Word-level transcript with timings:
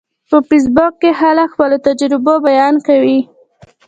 په 0.29 0.37
فېسبوک 0.47 0.93
کې 1.01 1.11
خلک 1.19 1.47
د 1.51 1.51
خپلو 1.53 1.77
تجربو 1.87 2.33
بیان 2.47 2.75
کوي 2.87 3.19